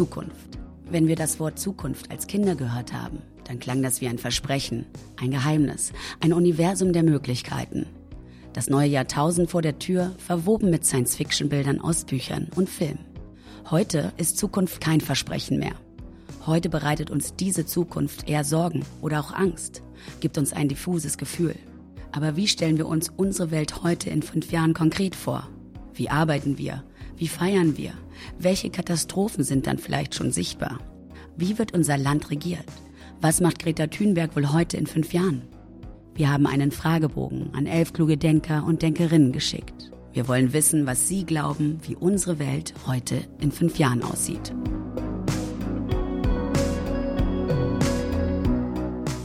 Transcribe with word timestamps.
Zukunft. 0.00 0.58
Wenn 0.90 1.08
wir 1.08 1.14
das 1.14 1.38
Wort 1.40 1.58
Zukunft 1.58 2.10
als 2.10 2.26
Kinder 2.26 2.54
gehört 2.54 2.94
haben, 2.94 3.18
dann 3.44 3.58
klang 3.58 3.82
das 3.82 4.00
wie 4.00 4.08
ein 4.08 4.16
Versprechen, 4.16 4.86
ein 5.20 5.30
Geheimnis, 5.30 5.92
ein 6.20 6.32
Universum 6.32 6.94
der 6.94 7.02
Möglichkeiten. 7.02 7.84
Das 8.54 8.70
neue 8.70 8.88
Jahrtausend 8.88 9.50
vor 9.50 9.60
der 9.60 9.78
Tür, 9.78 10.12
verwoben 10.16 10.70
mit 10.70 10.86
Science-Fiction-Bildern 10.86 11.82
aus 11.82 12.06
Büchern 12.06 12.48
und 12.56 12.70
Filmen. 12.70 13.04
Heute 13.70 14.14
ist 14.16 14.38
Zukunft 14.38 14.80
kein 14.80 15.02
Versprechen 15.02 15.58
mehr. 15.58 15.74
Heute 16.46 16.70
bereitet 16.70 17.10
uns 17.10 17.34
diese 17.36 17.66
Zukunft 17.66 18.26
eher 18.26 18.44
Sorgen 18.44 18.86
oder 19.02 19.20
auch 19.20 19.34
Angst, 19.34 19.82
gibt 20.20 20.38
uns 20.38 20.54
ein 20.54 20.70
diffuses 20.70 21.18
Gefühl. 21.18 21.56
Aber 22.10 22.36
wie 22.36 22.48
stellen 22.48 22.78
wir 22.78 22.88
uns 22.88 23.12
unsere 23.14 23.50
Welt 23.50 23.82
heute 23.82 24.08
in 24.08 24.22
fünf 24.22 24.50
Jahren 24.50 24.72
konkret 24.72 25.14
vor? 25.14 25.46
Wie 25.92 26.08
arbeiten 26.08 26.56
wir? 26.56 26.84
Wie 27.20 27.28
feiern 27.28 27.76
wir? 27.76 27.92
Welche 28.38 28.70
Katastrophen 28.70 29.44
sind 29.44 29.66
dann 29.66 29.76
vielleicht 29.76 30.14
schon 30.14 30.32
sichtbar? 30.32 30.78
Wie 31.36 31.58
wird 31.58 31.74
unser 31.74 31.98
Land 31.98 32.30
regiert? 32.30 32.64
Was 33.20 33.42
macht 33.42 33.58
Greta 33.58 33.88
Thunberg 33.88 34.34
wohl 34.34 34.54
heute 34.54 34.78
in 34.78 34.86
fünf 34.86 35.12
Jahren? 35.12 35.42
Wir 36.14 36.32
haben 36.32 36.46
einen 36.46 36.70
Fragebogen 36.70 37.52
an 37.52 37.66
elf 37.66 37.92
kluge 37.92 38.16
Denker 38.16 38.64
und 38.64 38.80
Denkerinnen 38.80 39.32
geschickt. 39.32 39.90
Wir 40.14 40.28
wollen 40.28 40.54
wissen, 40.54 40.86
was 40.86 41.08
Sie 41.08 41.26
glauben, 41.26 41.78
wie 41.82 41.94
unsere 41.94 42.38
Welt 42.38 42.72
heute 42.86 43.18
in 43.38 43.52
fünf 43.52 43.78
Jahren 43.78 44.02
aussieht. 44.02 44.54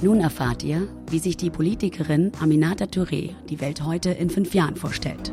Nun 0.02 0.20
erfahrt 0.20 0.64
ihr, 0.66 0.90
wie 1.10 1.20
sich 1.20 1.38
die 1.38 1.50
Politikerin 1.50 2.34
Aminata 2.42 2.88
Touré 2.88 3.36
die 3.50 3.62
Welt 3.62 3.86
heute 3.86 4.10
in 4.10 4.30
fünf 4.30 4.54
Jahren 4.54 4.76
vorstellt. 4.76 5.32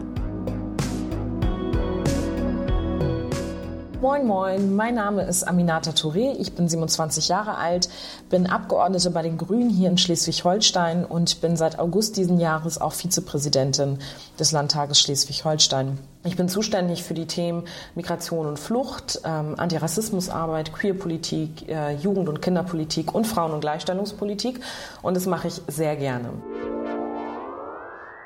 Moin, 4.02 4.26
moin, 4.26 4.74
mein 4.74 4.96
Name 4.96 5.22
ist 5.22 5.44
Aminata 5.44 5.92
Touré, 5.92 6.34
ich 6.36 6.54
bin 6.54 6.68
27 6.68 7.28
Jahre 7.28 7.56
alt, 7.56 7.88
bin 8.30 8.48
Abgeordnete 8.48 9.12
bei 9.12 9.22
den 9.22 9.38
Grünen 9.38 9.70
hier 9.70 9.88
in 9.88 9.96
Schleswig-Holstein 9.96 11.04
und 11.04 11.40
bin 11.40 11.56
seit 11.56 11.78
August 11.78 12.16
diesen 12.16 12.40
Jahres 12.40 12.80
auch 12.80 12.94
Vizepräsidentin 12.94 14.00
des 14.40 14.50
Landtages 14.50 14.98
Schleswig-Holstein. 14.98 15.98
Ich 16.24 16.36
bin 16.36 16.48
zuständig 16.48 17.04
für 17.04 17.14
die 17.14 17.28
Themen 17.28 17.62
Migration 17.94 18.46
und 18.46 18.58
Flucht, 18.58 19.20
ähm, 19.24 19.54
Antirassismusarbeit, 19.56 20.72
Queerpolitik, 20.72 21.68
äh, 21.68 21.94
Jugend- 21.94 22.28
und 22.28 22.42
Kinderpolitik 22.42 23.14
und 23.14 23.28
Frauen- 23.28 23.52
und 23.52 23.60
Gleichstellungspolitik 23.60 24.58
und 25.02 25.16
das 25.16 25.26
mache 25.26 25.46
ich 25.46 25.62
sehr 25.68 25.94
gerne. 25.94 26.30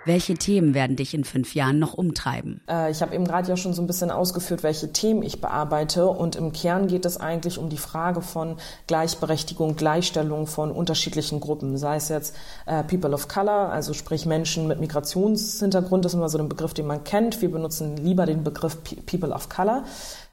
Welche 0.06 0.34
Themen 0.34 0.72
werden 0.72 0.94
dich 0.94 1.14
in 1.14 1.24
fünf 1.24 1.56
Jahren 1.56 1.80
noch 1.80 1.94
umtreiben? 1.94 2.60
Äh, 2.70 2.92
ich 2.92 3.02
habe 3.02 3.12
eben 3.12 3.24
gerade 3.24 3.48
ja 3.48 3.56
schon 3.56 3.74
so 3.74 3.82
ein 3.82 3.88
bisschen 3.88 4.12
ausgeführt, 4.12 4.62
welche 4.62 4.92
Themen 4.92 5.24
ich 5.24 5.40
bearbeite. 5.40 6.06
Und 6.06 6.36
im 6.36 6.52
Kern 6.52 6.86
geht 6.86 7.04
es 7.04 7.16
eigentlich 7.16 7.58
um 7.58 7.70
die 7.70 7.76
Frage 7.76 8.22
von 8.22 8.56
Gleichberechtigung, 8.86 9.74
Gleichstellung 9.74 10.46
von 10.46 10.70
unterschiedlichen 10.70 11.40
Gruppen. 11.40 11.76
Sei 11.76 11.96
es 11.96 12.08
jetzt 12.08 12.36
äh, 12.66 12.84
People 12.84 13.12
of 13.14 13.26
Color, 13.26 13.72
also 13.72 13.94
sprich 13.94 14.26
Menschen 14.26 14.68
mit 14.68 14.78
Migrationshintergrund, 14.78 16.04
das 16.04 16.12
ist 16.12 16.16
immer 16.16 16.28
so 16.28 16.38
ein 16.38 16.48
Begriff, 16.48 16.72
den 16.72 16.86
man 16.86 17.02
kennt. 17.02 17.42
Wir 17.42 17.50
benutzen 17.50 17.96
lieber 17.96 18.26
den 18.26 18.44
Begriff 18.44 18.78
People 19.06 19.32
of 19.32 19.48
Color. 19.48 19.82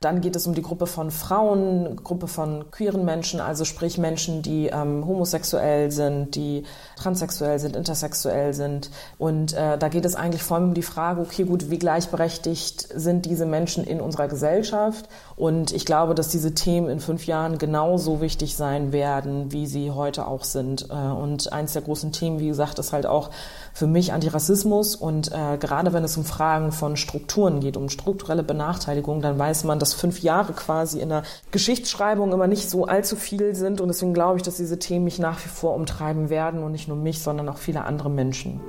Dann 0.03 0.19
geht 0.19 0.35
es 0.35 0.45
um 0.47 0.53
die 0.53 0.61
Gruppe 0.61 0.85
von 0.85 1.11
Frauen, 1.11 1.95
Gruppe 2.03 2.27
von 2.27 2.69
queeren 2.71 3.05
Menschen, 3.05 3.39
also 3.39 3.63
sprich 3.63 3.97
Menschen, 3.97 4.41
die 4.41 4.67
ähm, 4.67 5.07
homosexuell 5.07 5.91
sind, 5.91 6.35
die 6.35 6.63
transsexuell 6.97 7.57
sind, 7.59 7.75
intersexuell 7.75 8.53
sind. 8.53 8.89
Und 9.17 9.53
äh, 9.53 9.77
da 9.77 9.87
geht 9.87 10.03
es 10.03 10.15
eigentlich 10.15 10.43
vor 10.43 10.57
allem 10.57 10.69
um 10.69 10.73
die 10.73 10.83
Frage, 10.83 11.21
okay, 11.21 11.43
gut, 11.43 11.69
wie 11.69 11.79
gleichberechtigt 11.79 12.87
sind 12.93 13.25
diese 13.25 13.45
Menschen 13.45 13.85
in 13.85 14.01
unserer 14.01 14.27
Gesellschaft? 14.27 15.07
Und 15.37 15.71
ich 15.71 15.85
glaube, 15.85 16.15
dass 16.15 16.27
diese 16.27 16.53
Themen 16.53 16.89
in 16.89 16.99
fünf 16.99 17.25
Jahren 17.25 17.58
genauso 17.58 18.19
wichtig 18.19 18.58
sein 18.58 18.92
werden, 18.92 19.53
wie 19.53 19.67
sie 19.67 19.92
heute 19.92 20.27
auch 20.27 20.43
sind. 20.43 20.89
Äh, 20.89 20.93
und 20.93 21.53
eins 21.53 21.73
der 21.73 21.81
großen 21.81 22.11
Themen, 22.11 22.39
wie 22.39 22.47
gesagt, 22.47 22.77
ist 22.77 22.92
halt 22.92 23.05
auch 23.05 23.30
für 23.73 23.88
mich 23.88 24.14
Antirassismus. 24.14 24.95
Und 24.95 25.32
äh, 25.32 25.58
gerade 25.58 25.92
wenn 25.94 26.04
es 26.04 26.16
um 26.16 26.23
Fragen 26.23 26.72
von 26.72 26.95
Strukturen 26.95 27.60
geht, 27.60 27.76
um 27.76 27.89
strukturelle 27.89 28.44
Benachteiligung, 28.44 29.22
dann 29.22 29.38
weiß 29.38 29.64
man, 29.66 29.80
dass 29.80 29.94
fünf 29.94 30.22
Jahre 30.22 30.54
quasi 30.54 31.00
in 31.00 31.10
der 31.10 31.23
Geschichtsschreibung 31.52 32.32
immer 32.32 32.48
nicht 32.48 32.70
so 32.70 32.86
allzu 32.86 33.16
viel 33.16 33.56
sind. 33.56 33.82
Und 33.82 33.88
deswegen 33.88 34.14
glaube 34.14 34.38
ich, 34.38 34.44
dass 34.44 34.58
diese 34.58 34.80
Themen 34.80 35.06
mich 35.06 35.20
nach 35.20 35.44
wie 35.44 35.50
vor 35.50 35.76
umtreiben 35.76 36.30
werden 36.30 36.64
und 36.64 36.72
nicht 36.72 36.88
nur 36.88 36.98
mich, 36.98 37.22
sondern 37.22 37.50
auch 37.50 37.58
viele 37.58 37.84
andere 37.84 38.10
Menschen. 38.10 38.61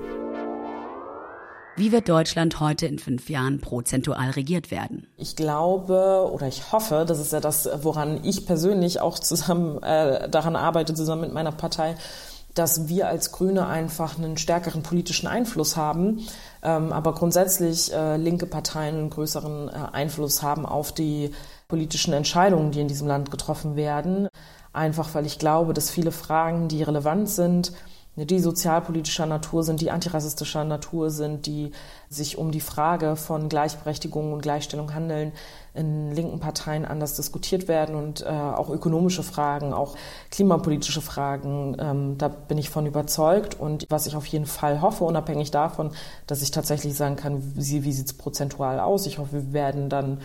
Wie 1.77 1.91
wird 1.91 2.09
Deutschland 2.09 2.61
heute 2.61 2.87
in 2.87 3.01
fünf 3.01 3.29
Jahren 3.29 3.61
prozentual 3.61 4.31
regiert 4.31 4.71
werden? 4.71 5.09
Ich 5.17 5.35
glaube 5.35 6.31
oder 6.33 6.47
ich 6.47 6.71
hoffe, 6.71 7.05
das 7.07 7.19
ist 7.19 7.33
ja 7.33 7.41
das, 7.41 7.69
woran 7.83 8.21
ich 8.23 8.47
persönlich 8.47 9.01
auch 9.01 9.19
zusammen 9.19 9.83
äh, 9.83 10.29
daran 10.29 10.55
arbeite, 10.55 10.95
zusammen 10.95 11.23
mit 11.23 11.33
meiner 11.33 11.51
Partei, 11.51 11.97
dass 12.55 12.89
wir 12.89 13.09
als 13.09 13.33
Grüne 13.33 13.67
einfach 13.67 14.17
einen 14.17 14.37
stärkeren 14.37 14.83
politischen 14.83 15.27
Einfluss 15.27 15.77
haben, 15.77 16.21
ähm, 16.63 16.93
aber 16.93 17.15
grundsätzlich 17.15 17.93
äh, 17.93 18.17
linke 18.17 18.47
Parteien 18.47 18.97
einen 18.97 19.11
größeren 19.11 19.69
äh, 19.69 19.73
Einfluss 19.93 20.43
haben 20.43 20.65
auf 20.65 20.93
die 20.93 21.33
politischen 21.69 22.15
Entscheidungen, 22.15 22.71
die 22.71 22.81
in 22.81 22.89
diesem 22.89 23.09
Land 23.09 23.31
getroffen 23.31 23.77
werden. 23.77 24.29
Einfach 24.73 25.15
weil 25.15 25.27
ich 25.27 25.39
glaube, 25.39 25.75
dass 25.75 25.91
viele 25.91 26.13
Fragen, 26.13 26.69
die 26.69 26.83
relevant 26.83 27.29
sind, 27.29 27.73
die 28.17 28.39
sozialpolitischer 28.39 29.27
Natur 29.27 29.65
sind, 29.65 29.81
die 29.81 29.91
antirassistischer 29.91 30.63
Natur 30.63 31.11
sind, 31.11 31.47
die 31.47 31.73
sich 32.09 32.39
um 32.39 32.53
die 32.53 32.61
Frage 32.61 33.17
von 33.17 33.49
Gleichberechtigung 33.49 34.33
und 34.33 34.41
Gleichstellung 34.41 34.95
handeln, 34.95 35.33
in 35.75 36.13
linken 36.13 36.39
Parteien 36.39 36.85
anders 36.85 37.17
diskutiert 37.17 37.67
werden 37.67 37.97
und 37.97 38.23
äh, 38.23 38.27
auch 38.27 38.71
ökonomische 38.71 39.25
Fragen, 39.25 39.73
auch 39.73 39.97
klimapolitische 40.31 41.01
Fragen. 41.01 41.77
Ähm, 41.81 42.19
da 42.19 42.29
bin 42.29 42.59
ich 42.59 42.71
von 42.71 42.87
überzeugt 42.87 43.59
und 43.59 43.85
was 43.89 44.07
ich 44.07 44.15
auf 44.15 44.27
jeden 44.27 44.47
Fall 44.47 44.81
hoffe, 44.81 45.03
unabhängig 45.03 45.51
davon, 45.51 45.91
dass 46.29 46.43
ich 46.43 46.53
tatsächlich 46.53 46.97
sagen 46.97 47.17
kann, 47.17 47.43
wie, 47.57 47.83
wie 47.83 47.93
sieht 47.93 48.07
es 48.07 48.13
prozentual 48.13 48.79
aus. 48.79 49.07
Ich 49.07 49.19
hoffe, 49.19 49.33
wir 49.33 49.53
werden 49.53 49.89
dann 49.89 50.21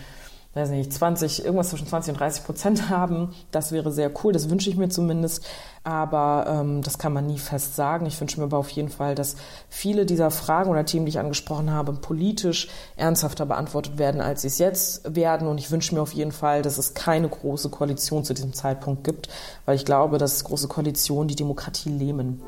weiß 0.54 0.70
nicht, 0.70 0.92
20, 0.92 1.44
irgendwas 1.44 1.70
zwischen 1.70 1.86
20 1.86 2.14
und 2.14 2.20
30 2.20 2.44
Prozent 2.44 2.88
haben. 2.90 3.34
Das 3.50 3.72
wäre 3.72 3.92
sehr 3.92 4.10
cool, 4.22 4.32
das 4.32 4.50
wünsche 4.50 4.70
ich 4.70 4.76
mir 4.76 4.88
zumindest. 4.88 5.44
Aber 5.82 6.44
ähm, 6.46 6.82
das 6.82 6.98
kann 6.98 7.14
man 7.14 7.26
nie 7.26 7.38
fest 7.38 7.74
sagen. 7.74 8.04
Ich 8.04 8.20
wünsche 8.20 8.38
mir 8.38 8.44
aber 8.44 8.58
auf 8.58 8.68
jeden 8.68 8.90
Fall, 8.90 9.14
dass 9.14 9.36
viele 9.70 10.04
dieser 10.04 10.30
Fragen 10.30 10.70
oder 10.70 10.84
Themen, 10.84 11.06
die 11.06 11.10
ich 11.10 11.18
angesprochen 11.18 11.70
habe, 11.70 11.94
politisch 11.94 12.68
ernsthafter 12.96 13.46
beantwortet 13.46 13.96
werden, 13.96 14.20
als 14.20 14.42
sie 14.42 14.48
es 14.48 14.58
jetzt 14.58 15.14
werden. 15.14 15.48
Und 15.48 15.56
ich 15.56 15.70
wünsche 15.70 15.94
mir 15.94 16.02
auf 16.02 16.12
jeden 16.12 16.32
Fall, 16.32 16.60
dass 16.60 16.76
es 16.76 16.92
keine 16.92 17.28
große 17.28 17.70
Koalition 17.70 18.24
zu 18.24 18.34
diesem 18.34 18.52
Zeitpunkt 18.52 19.04
gibt, 19.04 19.30
weil 19.64 19.76
ich 19.76 19.86
glaube, 19.86 20.18
dass 20.18 20.44
große 20.44 20.68
Koalitionen 20.68 21.28
die 21.28 21.36
Demokratie 21.36 21.90
lähmen. 21.90 22.42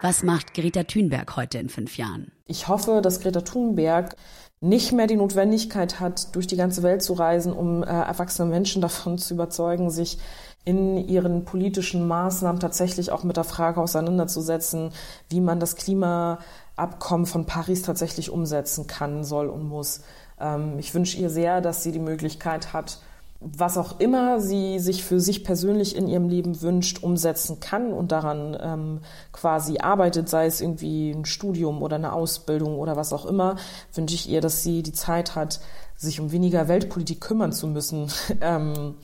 Was 0.00 0.22
macht 0.22 0.54
Greta 0.54 0.84
Thunberg 0.84 1.34
heute 1.34 1.58
in 1.58 1.68
fünf 1.68 1.96
Jahren? 1.96 2.30
Ich 2.46 2.68
hoffe, 2.68 3.00
dass 3.02 3.20
Greta 3.20 3.40
Thunberg 3.40 4.14
nicht 4.60 4.92
mehr 4.92 5.08
die 5.08 5.16
Notwendigkeit 5.16 5.98
hat, 5.98 6.34
durch 6.36 6.46
die 6.46 6.56
ganze 6.56 6.84
Welt 6.84 7.02
zu 7.02 7.14
reisen, 7.14 7.52
um 7.52 7.82
äh, 7.82 7.86
erwachsene 7.86 8.48
Menschen 8.48 8.80
davon 8.82 9.18
zu 9.18 9.34
überzeugen, 9.34 9.90
sich 9.90 10.18
in 10.64 10.96
ihren 10.96 11.44
politischen 11.44 12.06
Maßnahmen 12.06 12.60
tatsächlich 12.60 13.10
auch 13.10 13.24
mit 13.24 13.36
der 13.36 13.44
Frage 13.44 13.80
auseinanderzusetzen, 13.80 14.92
wie 15.30 15.40
man 15.40 15.58
das 15.58 15.76
Klimaabkommen 15.76 17.26
von 17.26 17.46
Paris 17.46 17.82
tatsächlich 17.82 18.30
umsetzen 18.30 18.86
kann, 18.86 19.24
soll 19.24 19.48
und 19.48 19.68
muss. 19.68 20.02
Ähm, 20.38 20.78
ich 20.78 20.94
wünsche 20.94 21.18
ihr 21.18 21.30
sehr, 21.30 21.60
dass 21.60 21.82
sie 21.82 21.90
die 21.90 21.98
Möglichkeit 21.98 22.72
hat, 22.72 23.00
was 23.40 23.78
auch 23.78 24.00
immer 24.00 24.40
sie 24.40 24.80
sich 24.80 25.04
für 25.04 25.20
sich 25.20 25.44
persönlich 25.44 25.94
in 25.94 26.08
ihrem 26.08 26.28
Leben 26.28 26.60
wünscht, 26.60 27.04
umsetzen 27.04 27.60
kann 27.60 27.92
und 27.92 28.10
daran 28.10 28.58
ähm, 28.60 29.00
quasi 29.32 29.78
arbeitet, 29.78 30.28
sei 30.28 30.46
es 30.46 30.60
irgendwie 30.60 31.12
ein 31.12 31.24
Studium 31.24 31.80
oder 31.82 31.96
eine 31.96 32.12
Ausbildung 32.12 32.78
oder 32.78 32.96
was 32.96 33.12
auch 33.12 33.26
immer, 33.26 33.56
wünsche 33.94 34.16
ich 34.16 34.28
ihr, 34.28 34.40
dass 34.40 34.64
sie 34.64 34.82
die 34.82 34.92
Zeit 34.92 35.36
hat, 35.36 35.60
sich 35.94 36.20
um 36.20 36.32
weniger 36.32 36.66
Weltpolitik 36.66 37.20
kümmern 37.20 37.52
zu 37.52 37.68
müssen. 37.68 38.10
ähm, 38.40 38.96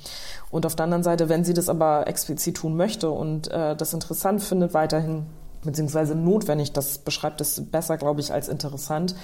und 0.51 0.67
auf 0.67 0.75
der 0.75 0.85
anderen 0.85 1.05
Seite, 1.05 1.29
wenn 1.29 1.45
sie 1.45 1.55
das 1.55 1.69
aber 1.69 2.09
explizit 2.09 2.57
tun 2.57 2.77
möchte 2.77 3.11
und 3.11 3.49
äh, 3.53 3.77
das 3.77 3.95
interessant 3.95 4.43
findet, 4.43 4.75
weiterhin, 4.75 5.27
beziehungsweise 5.63 6.17
notwendig, 6.17 6.73
das 6.73 6.99
beschreibt 6.99 7.41
es 7.41 7.71
besser, 7.71 7.99
glaube 7.99 8.21
ich, 8.21 8.33
als 8.33 8.49
interessant, 8.49 9.15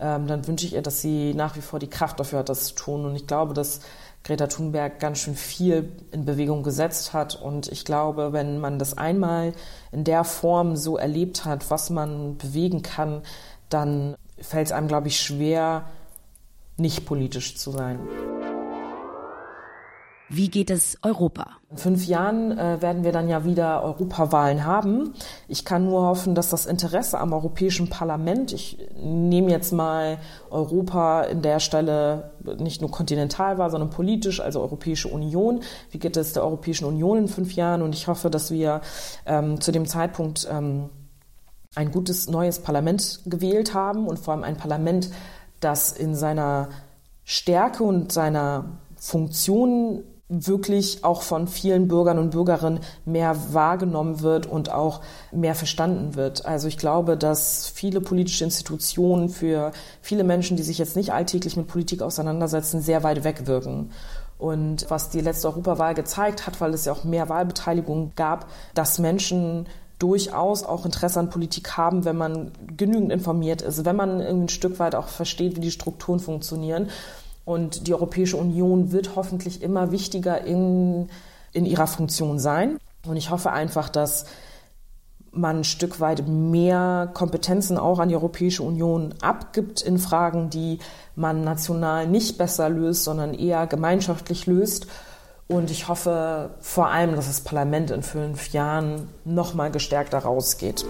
ähm, 0.00 0.26
dann 0.26 0.46
wünsche 0.46 0.66
ich 0.66 0.74
ihr, 0.74 0.82
dass 0.82 1.00
sie 1.00 1.34
nach 1.34 1.56
wie 1.56 1.60
vor 1.60 1.78
die 1.78 1.90
Kraft 1.90 2.20
dafür 2.20 2.40
hat, 2.40 2.48
das 2.48 2.66
zu 2.66 2.74
tun. 2.74 3.04
Und 3.04 3.16
ich 3.16 3.26
glaube, 3.26 3.52
dass 3.52 3.80
Greta 4.24 4.46
Thunberg 4.46 5.00
ganz 5.00 5.20
schön 5.20 5.34
viel 5.34 5.92
in 6.12 6.24
Bewegung 6.24 6.62
gesetzt 6.62 7.12
hat. 7.12 7.40
Und 7.40 7.68
ich 7.68 7.84
glaube, 7.84 8.32
wenn 8.32 8.58
man 8.58 8.78
das 8.78 8.96
einmal 8.96 9.52
in 9.92 10.04
der 10.04 10.24
Form 10.24 10.76
so 10.76 10.96
erlebt 10.96 11.44
hat, 11.44 11.70
was 11.70 11.90
man 11.90 12.36
bewegen 12.36 12.82
kann, 12.82 13.22
dann 13.68 14.16
fällt 14.40 14.66
es 14.66 14.72
einem, 14.72 14.88
glaube 14.88 15.08
ich, 15.08 15.20
schwer, 15.20 15.86
nicht 16.76 17.06
politisch 17.06 17.56
zu 17.56 17.70
sein. 17.70 17.98
Wie 20.30 20.50
geht 20.50 20.70
es 20.70 20.98
Europa? 21.02 21.46
In 21.70 21.78
fünf 21.78 22.06
Jahren 22.06 22.56
äh, 22.58 22.82
werden 22.82 23.02
wir 23.02 23.12
dann 23.12 23.28
ja 23.28 23.44
wieder 23.44 23.82
Europawahlen 23.82 24.64
haben. 24.66 25.14
Ich 25.48 25.64
kann 25.64 25.86
nur 25.86 26.02
hoffen, 26.02 26.34
dass 26.34 26.50
das 26.50 26.66
Interesse 26.66 27.18
am 27.18 27.32
Europäischen 27.32 27.88
Parlament, 27.88 28.52
ich 28.52 28.78
nehme 29.02 29.50
jetzt 29.50 29.72
mal 29.72 30.18
Europa 30.50 31.22
in 31.22 31.40
der 31.40 31.60
Stelle 31.60 32.32
nicht 32.58 32.82
nur 32.82 32.90
kontinental 32.90 33.56
war, 33.56 33.70
sondern 33.70 33.88
politisch, 33.88 34.40
also 34.40 34.60
Europäische 34.60 35.08
Union. 35.08 35.60
Wie 35.90 35.98
geht 35.98 36.18
es 36.18 36.34
der 36.34 36.44
Europäischen 36.44 36.84
Union 36.84 37.18
in 37.18 37.28
fünf 37.28 37.54
Jahren? 37.54 37.80
Und 37.80 37.94
ich 37.94 38.06
hoffe, 38.06 38.28
dass 38.28 38.50
wir 38.50 38.82
ähm, 39.24 39.62
zu 39.62 39.72
dem 39.72 39.86
Zeitpunkt 39.86 40.46
ähm, 40.50 40.90
ein 41.74 41.90
gutes 41.90 42.28
neues 42.28 42.58
Parlament 42.58 43.20
gewählt 43.24 43.72
haben 43.72 44.06
und 44.06 44.18
vor 44.18 44.34
allem 44.34 44.44
ein 44.44 44.56
Parlament, 44.58 45.10
das 45.60 45.92
in 45.92 46.14
seiner 46.14 46.68
Stärke 47.24 47.82
und 47.82 48.12
seiner 48.12 48.66
Funktion 48.96 50.02
wirklich 50.28 51.04
auch 51.04 51.22
von 51.22 51.48
vielen 51.48 51.88
Bürgern 51.88 52.18
und 52.18 52.30
Bürgerinnen 52.30 52.80
mehr 53.06 53.34
wahrgenommen 53.52 54.20
wird 54.20 54.46
und 54.46 54.70
auch 54.70 55.00
mehr 55.32 55.54
verstanden 55.54 56.16
wird. 56.16 56.44
Also 56.44 56.68
ich 56.68 56.76
glaube, 56.76 57.16
dass 57.16 57.66
viele 57.66 58.00
politische 58.00 58.44
Institutionen 58.44 59.30
für 59.30 59.72
viele 60.02 60.24
Menschen, 60.24 60.56
die 60.56 60.62
sich 60.62 60.78
jetzt 60.78 60.96
nicht 60.96 61.12
alltäglich 61.12 61.56
mit 61.56 61.66
Politik 61.66 62.02
auseinandersetzen, 62.02 62.82
sehr 62.82 63.02
weit 63.02 63.24
weg 63.24 63.46
wirken. 63.46 63.90
Und 64.36 64.86
was 64.88 65.08
die 65.08 65.20
letzte 65.20 65.48
Europawahl 65.48 65.94
gezeigt 65.94 66.46
hat, 66.46 66.60
weil 66.60 66.74
es 66.74 66.84
ja 66.84 66.92
auch 66.92 67.04
mehr 67.04 67.28
Wahlbeteiligung 67.28 68.12
gab, 68.14 68.46
dass 68.74 68.98
Menschen 68.98 69.66
durchaus 69.98 70.62
auch 70.62 70.84
Interesse 70.84 71.18
an 71.18 71.30
Politik 71.30 71.76
haben, 71.76 72.04
wenn 72.04 72.16
man 72.16 72.52
genügend 72.76 73.10
informiert 73.10 73.62
ist, 73.62 73.84
wenn 73.84 73.96
man 73.96 74.20
ein 74.20 74.48
Stück 74.48 74.78
weit 74.78 74.94
auch 74.94 75.08
versteht, 75.08 75.56
wie 75.56 75.60
die 75.60 75.72
Strukturen 75.72 76.20
funktionieren 76.20 76.88
und 77.48 77.86
die 77.86 77.94
Europäische 77.94 78.36
Union 78.36 78.92
wird 78.92 79.16
hoffentlich 79.16 79.62
immer 79.62 79.90
wichtiger 79.90 80.44
in, 80.44 81.08
in 81.54 81.64
ihrer 81.64 81.86
Funktion 81.86 82.38
sein. 82.38 82.76
Und 83.06 83.16
ich 83.16 83.30
hoffe 83.30 83.52
einfach, 83.52 83.88
dass 83.88 84.26
man 85.30 85.60
ein 85.60 85.64
Stück 85.64 85.98
weit 85.98 86.28
mehr 86.28 87.10
Kompetenzen 87.14 87.78
auch 87.78 88.00
an 88.00 88.10
die 88.10 88.16
Europäische 88.16 88.62
Union 88.62 89.14
abgibt 89.22 89.80
in 89.80 89.96
Fragen, 89.96 90.50
die 90.50 90.78
man 91.16 91.42
national 91.42 92.06
nicht 92.06 92.36
besser 92.36 92.68
löst, 92.68 93.04
sondern 93.04 93.32
eher 93.32 93.66
gemeinschaftlich 93.66 94.44
löst. 94.44 94.86
Und 95.46 95.70
ich 95.70 95.88
hoffe 95.88 96.50
vor 96.60 96.88
allem, 96.88 97.16
dass 97.16 97.28
das 97.28 97.40
Parlament 97.40 97.90
in 97.90 98.02
fünf 98.02 98.52
Jahren 98.52 99.08
noch 99.24 99.54
mal 99.54 99.70
gestärkter 99.70 100.18
rausgeht. 100.18 100.84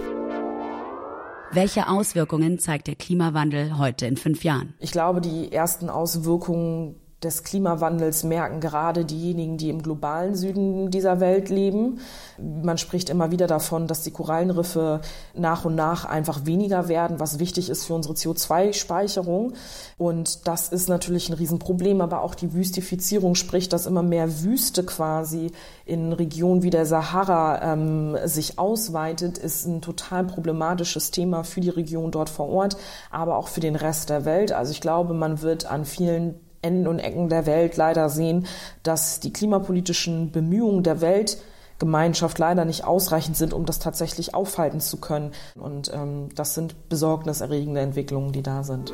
Welche 1.50 1.88
Auswirkungen 1.88 2.58
zeigt 2.58 2.88
der 2.88 2.94
Klimawandel 2.94 3.78
heute 3.78 4.06
in 4.06 4.18
fünf 4.18 4.44
Jahren? 4.44 4.74
Ich 4.80 4.92
glaube, 4.92 5.22
die 5.22 5.50
ersten 5.50 5.88
Auswirkungen 5.88 6.96
des 7.22 7.42
Klimawandels 7.42 8.22
merken 8.22 8.60
gerade 8.60 9.04
diejenigen, 9.04 9.58
die 9.58 9.70
im 9.70 9.82
globalen 9.82 10.36
Süden 10.36 10.90
dieser 10.90 11.18
Welt 11.18 11.48
leben. 11.48 11.98
Man 12.38 12.78
spricht 12.78 13.10
immer 13.10 13.32
wieder 13.32 13.48
davon, 13.48 13.88
dass 13.88 14.04
die 14.04 14.12
Korallenriffe 14.12 15.00
nach 15.34 15.64
und 15.64 15.74
nach 15.74 16.04
einfach 16.04 16.46
weniger 16.46 16.86
werden, 16.86 17.18
was 17.18 17.40
wichtig 17.40 17.70
ist 17.70 17.84
für 17.86 17.94
unsere 17.94 18.14
CO2-Speicherung. 18.14 19.54
Und 19.96 20.46
das 20.46 20.68
ist 20.68 20.88
natürlich 20.88 21.28
ein 21.28 21.34
Riesenproblem, 21.34 22.00
aber 22.00 22.22
auch 22.22 22.36
die 22.36 22.54
Wüstifizierung, 22.54 23.34
sprich, 23.34 23.68
dass 23.68 23.86
immer 23.86 24.04
mehr 24.04 24.42
Wüste 24.42 24.84
quasi 24.84 25.50
in 25.86 26.12
Regionen 26.12 26.62
wie 26.62 26.70
der 26.70 26.86
Sahara 26.86 27.72
ähm, 27.72 28.16
sich 28.26 28.60
ausweitet, 28.60 29.38
ist 29.38 29.66
ein 29.66 29.82
total 29.82 30.22
problematisches 30.22 31.10
Thema 31.10 31.42
für 31.42 31.60
die 31.60 31.70
Region 31.70 32.12
dort 32.12 32.30
vor 32.30 32.48
Ort, 32.48 32.76
aber 33.10 33.36
auch 33.36 33.48
für 33.48 33.60
den 33.60 33.74
Rest 33.74 34.08
der 34.08 34.24
Welt. 34.24 34.52
Also 34.52 34.70
ich 34.70 34.80
glaube, 34.80 35.14
man 35.14 35.42
wird 35.42 35.66
an 35.66 35.84
vielen 35.84 36.36
Enden 36.62 36.86
und 36.86 36.98
Ecken 36.98 37.28
der 37.28 37.46
Welt 37.46 37.76
leider 37.76 38.08
sehen, 38.08 38.46
dass 38.82 39.20
die 39.20 39.32
klimapolitischen 39.32 40.32
Bemühungen 40.32 40.82
der 40.82 41.00
Weltgemeinschaft 41.00 42.38
leider 42.38 42.64
nicht 42.64 42.84
ausreichend 42.84 43.36
sind, 43.36 43.52
um 43.52 43.64
das 43.64 43.78
tatsächlich 43.78 44.34
aufhalten 44.34 44.80
zu 44.80 44.98
können. 44.98 45.32
Und 45.54 45.90
ähm, 45.92 46.28
das 46.34 46.54
sind 46.54 46.88
besorgniserregende 46.88 47.80
Entwicklungen, 47.80 48.32
die 48.32 48.42
da 48.42 48.62
sind. 48.62 48.92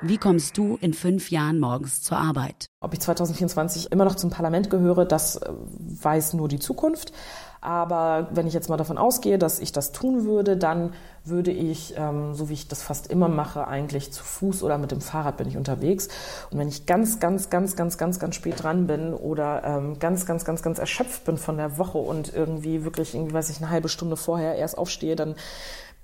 Wie 0.00 0.16
kommst 0.16 0.56
du 0.56 0.78
in 0.80 0.94
fünf 0.94 1.32
Jahren 1.32 1.58
morgens 1.58 2.02
zur 2.02 2.18
Arbeit? 2.18 2.66
Ob 2.80 2.94
ich 2.94 3.00
2024 3.00 3.90
immer 3.90 4.04
noch 4.04 4.14
zum 4.14 4.30
Parlament 4.30 4.70
gehöre, 4.70 5.04
das 5.04 5.36
äh, 5.36 5.50
weiß 5.50 6.34
nur 6.34 6.46
die 6.46 6.60
Zukunft. 6.60 7.12
Aber 7.60 8.28
wenn 8.32 8.46
ich 8.46 8.54
jetzt 8.54 8.68
mal 8.68 8.76
davon 8.76 8.98
ausgehe, 8.98 9.38
dass 9.38 9.58
ich 9.58 9.72
das 9.72 9.92
tun 9.92 10.24
würde, 10.24 10.56
dann 10.56 10.92
würde 11.24 11.50
ich, 11.50 11.94
ähm, 11.96 12.34
so 12.34 12.48
wie 12.48 12.54
ich 12.54 12.68
das 12.68 12.82
fast 12.82 13.08
immer 13.08 13.28
mache, 13.28 13.66
eigentlich 13.66 14.12
zu 14.12 14.22
Fuß 14.22 14.62
oder 14.62 14.78
mit 14.78 14.90
dem 14.90 15.00
Fahrrad 15.00 15.36
bin 15.36 15.48
ich 15.48 15.56
unterwegs. 15.56 16.08
Und 16.50 16.58
wenn 16.58 16.68
ich 16.68 16.86
ganz, 16.86 17.20
ganz, 17.20 17.50
ganz, 17.50 17.76
ganz, 17.76 17.98
ganz, 17.98 18.18
ganz 18.18 18.34
spät 18.34 18.62
dran 18.62 18.86
bin 18.86 19.12
oder 19.12 19.62
ähm, 19.64 19.98
ganz, 19.98 20.24
ganz, 20.26 20.44
ganz, 20.44 20.62
ganz 20.62 20.78
erschöpft 20.78 21.24
bin 21.24 21.36
von 21.36 21.56
der 21.56 21.78
Woche 21.78 21.98
und 21.98 22.32
irgendwie 22.32 22.84
wirklich, 22.84 23.14
irgendwie 23.14 23.34
weiß 23.34 23.50
ich, 23.50 23.58
eine 23.58 23.70
halbe 23.70 23.88
Stunde 23.88 24.16
vorher 24.16 24.54
erst 24.54 24.78
aufstehe, 24.78 25.16
dann 25.16 25.34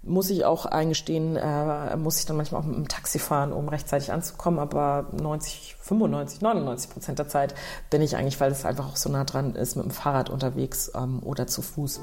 muss 0.07 0.31
ich 0.31 0.45
auch 0.45 0.67
eingestehen, 0.67 1.37
äh, 1.37 1.97
muss 1.97 2.19
ich 2.19 2.27
dann 2.27 2.37
manchmal 2.37 2.61
auch 2.61 2.67
mit 2.67 2.77
dem 2.77 2.89
Taxi 2.89 3.19
fahren, 3.19 3.53
um 3.53 3.69
rechtzeitig 3.69 4.13
anzukommen. 4.13 4.59
Aber 4.59 5.07
90, 5.21 5.77
95, 5.81 6.41
99 6.41 6.91
Prozent 6.91 7.19
der 7.19 7.29
Zeit 7.29 7.55
bin 7.91 8.03
ich 8.03 8.17
eigentlich, 8.17 8.41
weil 8.41 8.53
es 8.53 8.65
einfach 8.65 8.89
auch 8.89 8.97
so 8.97 9.11
nah 9.11 9.25
dran 9.25 9.55
ist, 9.55 9.77
mit 9.77 9.85
dem 9.85 9.91
Fahrrad 9.91 10.31
unterwegs 10.31 10.93
ähm, 10.95 11.21
oder 11.23 11.47
zu 11.47 11.63
Fuß. 11.63 12.01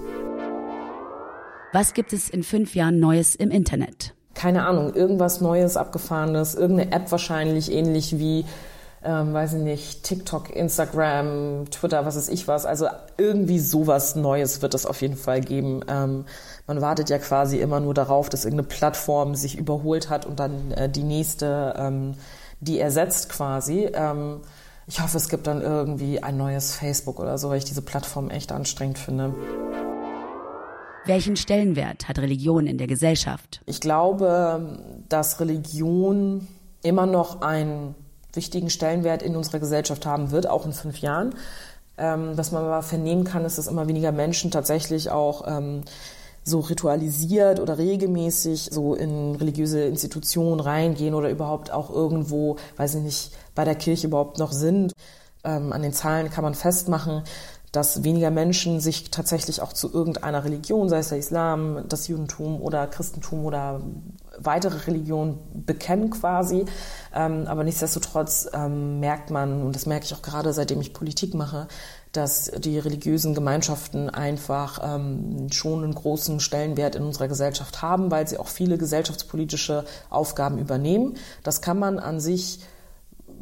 Was 1.74 1.94
gibt 1.94 2.12
es 2.12 2.30
in 2.30 2.44
fünf 2.44 2.76
Jahren 2.76 3.00
Neues 3.00 3.36
im 3.36 3.50
Internet? 3.50 4.14
Keine 4.34 4.66
Ahnung, 4.66 4.94
irgendwas 4.94 5.42
Neues, 5.42 5.78
Abgefahrenes, 5.78 6.56
irgendeine 6.56 6.92
App 6.92 7.12
wahrscheinlich, 7.12 7.72
ähnlich 7.72 8.18
wie 8.18 8.46
ähm, 9.04 9.34
weiß 9.34 9.54
ich 9.54 9.62
nicht, 9.62 10.04
TikTok, 10.04 10.56
Instagram, 10.56 11.66
Twitter, 11.72 12.06
was 12.06 12.16
weiß 12.16 12.30
ich 12.30 12.48
was. 12.48 12.66
Also 12.66 12.88
irgendwie 13.18 13.60
sowas 13.60 14.16
Neues 14.16 14.62
wird 14.62 14.74
es 14.74 14.86
auf 14.86 15.02
jeden 15.02 15.18
Fall 15.18 15.42
geben. 15.42 15.82
Ähm, 15.88 16.26
man 16.68 16.82
wartet 16.82 17.10
ja 17.10 17.18
quasi 17.18 17.60
immer 17.60 17.80
nur 17.80 17.94
darauf, 17.94 18.30
dass 18.30 18.46
irgendeine 18.46 18.68
Plattform 18.68 19.36
sich 19.36 19.58
überholt 19.58 20.10
hat 20.10 20.26
und 20.26 20.40
dann 20.40 20.72
äh, 20.72 20.90
die 20.90 21.04
nächste 21.04 21.74
ähm, 21.78 22.16
die 22.62 22.80
ersetzt 22.80 23.30
quasi. 23.30 23.90
Ähm, 23.94 24.42
ich 24.88 25.02
hoffe, 25.02 25.18
es 25.18 25.30
gibt 25.30 25.48
dann 25.48 25.62
irgendwie 25.62 26.24
ein 26.24 26.38
neues 26.38 26.76
Facebook 26.76 27.20
oder 27.20 27.38
so, 27.38 27.50
weil 27.50 27.58
ich 27.58 27.66
diese 27.66 27.82
Plattform 27.82 28.30
echt 28.30 28.52
anstrengend 28.52 28.98
finde. 28.98 29.34
Welchen 31.06 31.36
Stellenwert 31.36 32.08
hat 32.08 32.20
Religion 32.20 32.68
in 32.68 32.78
der 32.78 32.88
Gesellschaft? 32.88 33.62
Ich 33.66 33.82
glaube, 33.82 34.80
dass 35.10 35.40
Religion 35.40 36.48
immer 36.84 37.08
noch 37.08 37.42
einen 37.42 37.96
wichtigen 38.34 38.70
Stellenwert 38.70 39.24
in 39.24 39.36
unserer 39.36 39.60
Gesellschaft 39.60 40.06
haben 40.06 40.32
wird, 40.32 40.48
auch 40.48 40.66
in 40.66 40.74
fünf 40.74 41.00
Jahren. 41.00 41.36
Ähm, 41.98 42.32
was 42.36 42.52
man 42.52 42.64
aber 42.64 42.82
vernehmen 42.82 43.24
kann, 43.24 43.46
ist, 43.46 43.58
dass 43.58 43.68
immer 43.68 43.88
weniger 43.88 44.12
Menschen 44.12 44.52
tatsächlich 44.52 45.10
auch 45.10 45.44
ähm, 45.48 45.84
so 46.44 46.60
ritualisiert 46.60 47.60
oder 47.60 47.78
regelmäßig 47.78 48.70
so 48.72 48.96
in 48.96 49.36
religiöse 49.36 49.84
Institutionen 49.84 50.60
reingehen 50.60 51.14
oder 51.14 51.30
überhaupt 51.30 51.72
auch 51.72 51.90
irgendwo, 51.90 52.58
weiß 52.78 52.96
ich 52.96 53.04
nicht, 53.04 53.32
bei 53.54 53.66
der 53.66 53.76
Kirche 53.76 54.08
überhaupt 54.08 54.40
noch 54.40 54.52
sind. 54.52 54.94
Ähm, 55.44 55.72
an 55.74 55.82
den 55.82 55.94
Zahlen 55.94 56.30
kann 56.30 56.44
man 56.44 56.56
festmachen, 56.56 57.24
dass 57.72 58.04
weniger 58.04 58.32
Menschen 58.32 58.80
sich 58.80 59.12
tatsächlich 59.12 59.62
auch 59.62 59.74
zu 59.74 59.94
irgendeiner 59.94 60.44
Religion, 60.44 60.90
sei 60.90 61.00
es 61.00 61.10
der 61.10 61.20
Islam, 61.20 61.86
das 61.88 62.08
Judentum 62.08 62.62
oder 62.62 62.88
Christentum 62.88 63.46
oder 63.46 63.82
weitere 64.38 64.78
Religionen 64.88 65.40
bekennen 65.66 66.10
quasi. 66.10 66.66
Ähm, 67.14 67.46
aber 67.48 67.64
nichtsdestotrotz 67.64 68.50
ähm, 68.54 69.00
merkt 69.00 69.30
man, 69.30 69.62
und 69.62 69.76
das 69.76 69.86
merke 69.86 70.06
ich 70.06 70.14
auch 70.14 70.22
gerade 70.22 70.54
seitdem 70.54 70.82
ich 70.82 70.94
Politik 70.94 71.34
mache, 71.34 71.68
dass 72.12 72.52
die 72.58 72.78
religiösen 72.78 73.34
Gemeinschaften 73.34 74.10
einfach 74.10 74.80
ähm, 74.84 75.48
schon 75.52 75.84
einen 75.84 75.96
großen 75.96 76.40
Stellenwert 76.40 76.96
in 76.96 77.04
unserer 77.04 77.28
Gesellschaft 77.28 77.82
haben, 77.82 78.12
weil 78.12 78.28
sie 78.28 78.38
auch 78.38 78.48
viele 78.48 78.78
gesellschaftspolitische 78.78 79.86
Aufgaben 80.10 80.58
übernehmen. 80.58 81.16
Das 81.44 81.62
kann 81.62 81.80
man 81.80 82.00
an 82.00 82.20
sich 82.20 82.60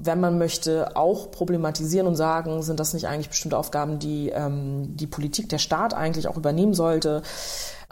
wenn 0.02 0.20
man 0.20 0.38
möchte, 0.38 0.96
auch 0.96 1.32
problematisieren 1.32 2.08
und 2.08 2.16
sagen, 2.16 2.64
sind 2.64 2.80
das 2.80 2.94
nicht 2.94 3.08
eigentlich 3.08 3.30
bestimmte 3.30 3.58
Aufgaben, 3.58 4.00
die 4.00 4.30
ähm, 4.30 4.96
die 4.96 5.08
Politik, 5.08 5.50
der 5.50 5.58
Staat 5.58 5.94
eigentlich 5.94 6.28
auch 6.28 6.38
übernehmen 6.38 6.74
sollte. 6.74 7.22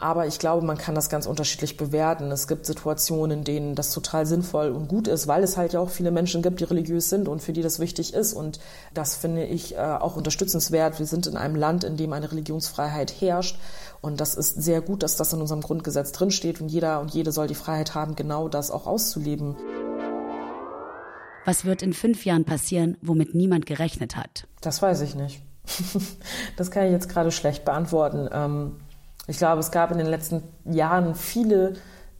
Aber 0.00 0.28
ich 0.28 0.38
glaube, 0.38 0.64
man 0.64 0.78
kann 0.78 0.94
das 0.94 1.10
ganz 1.10 1.26
unterschiedlich 1.26 1.76
bewerten. 1.76 2.30
Es 2.30 2.46
gibt 2.46 2.66
Situationen, 2.66 3.38
in 3.38 3.44
denen 3.44 3.74
das 3.74 3.90
total 3.90 4.26
sinnvoll 4.26 4.70
und 4.70 4.86
gut 4.86 5.08
ist, 5.08 5.26
weil 5.26 5.42
es 5.42 5.56
halt 5.56 5.72
ja 5.72 5.80
auch 5.80 5.90
viele 5.90 6.12
Menschen 6.12 6.40
gibt, 6.40 6.60
die 6.60 6.64
religiös 6.64 7.08
sind 7.08 7.26
und 7.26 7.42
für 7.42 7.52
die 7.52 7.62
das 7.62 7.80
wichtig 7.80 8.14
ist. 8.14 8.32
Und 8.32 8.60
das 8.94 9.16
finde 9.16 9.44
ich 9.44 9.74
äh, 9.74 9.78
auch 9.78 10.14
unterstützenswert. 10.14 11.00
Wir 11.00 11.06
sind 11.06 11.26
in 11.26 11.36
einem 11.36 11.56
Land, 11.56 11.82
in 11.82 11.96
dem 11.96 12.12
eine 12.12 12.30
Religionsfreiheit 12.30 13.20
herrscht. 13.20 13.58
Und 14.00 14.20
das 14.20 14.36
ist 14.36 14.62
sehr 14.62 14.82
gut, 14.82 15.02
dass 15.02 15.16
das 15.16 15.32
in 15.32 15.40
unserem 15.40 15.62
Grundgesetz 15.62 16.12
drinsteht. 16.12 16.60
Und 16.60 16.68
jeder 16.68 17.00
und 17.00 17.12
jede 17.12 17.32
soll 17.32 17.48
die 17.48 17.56
Freiheit 17.56 17.96
haben, 17.96 18.14
genau 18.14 18.48
das 18.48 18.70
auch 18.70 18.86
auszuleben. 18.86 19.56
Was 21.48 21.64
wird 21.64 21.80
in 21.80 21.94
fünf 21.94 22.26
Jahren 22.26 22.44
passieren, 22.44 22.98
womit 23.00 23.34
niemand 23.34 23.64
gerechnet 23.64 24.16
hat? 24.16 24.46
Das 24.60 24.82
weiß 24.82 25.00
ich 25.00 25.14
nicht. 25.14 25.40
das 26.58 26.70
kann 26.70 26.84
ich 26.84 26.92
jetzt 26.92 27.08
gerade 27.08 27.30
schlecht 27.30 27.64
beantworten. 27.64 28.28
Ähm, 28.30 28.76
ich 29.26 29.38
glaube, 29.38 29.60
es 29.60 29.70
gab 29.70 29.90
in 29.90 29.96
den 29.96 30.08
letzten 30.08 30.42
Jahren 30.66 31.14
viele 31.14 31.72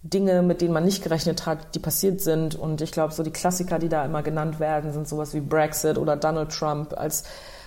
Dinge, 0.03 0.41
mit 0.41 0.63
denen 0.63 0.73
man 0.73 0.87
nicht 0.87 1.03
gerechnet 1.03 1.45
hat, 1.45 1.75
die 1.75 1.79
passiert 1.79 2.23
sind. 2.23 2.55
Und 2.55 2.81
ich 2.81 2.91
glaube, 2.91 3.13
so 3.13 3.23
die 3.23 3.31
Klassiker, 3.31 3.79
die 3.79 3.91
da 3.91 4.03
immer 4.03 4.23
genannt 4.23 4.61
werden, 4.61 4.95
sind 4.95 5.07
sowas 5.07 5.35
wie 5.35 5.41
Brexit 5.41 5.99
oder 5.99 6.17
Donald 6.17 6.51
Trump 6.51 6.99
als 6.99 7.25